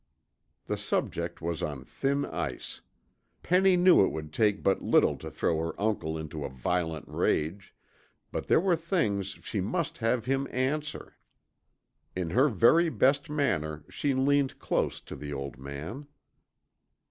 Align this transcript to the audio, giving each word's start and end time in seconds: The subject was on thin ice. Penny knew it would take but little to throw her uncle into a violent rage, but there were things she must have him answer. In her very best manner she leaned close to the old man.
The 0.65 0.77
subject 0.79 1.43
was 1.43 1.61
on 1.61 1.85
thin 1.85 2.25
ice. 2.25 2.81
Penny 3.43 3.77
knew 3.77 4.03
it 4.03 4.11
would 4.11 4.33
take 4.33 4.63
but 4.63 4.81
little 4.81 5.15
to 5.17 5.29
throw 5.29 5.59
her 5.59 5.79
uncle 5.79 6.17
into 6.17 6.43
a 6.43 6.49
violent 6.49 7.07
rage, 7.07 7.75
but 8.31 8.47
there 8.47 8.59
were 8.59 8.75
things 8.75 9.27
she 9.43 9.61
must 9.61 9.99
have 9.99 10.25
him 10.25 10.47
answer. 10.49 11.17
In 12.15 12.31
her 12.31 12.49
very 12.49 12.89
best 12.89 13.29
manner 13.29 13.85
she 13.91 14.15
leaned 14.15 14.57
close 14.57 15.01
to 15.01 15.15
the 15.15 15.31
old 15.33 15.59
man. 15.59 16.07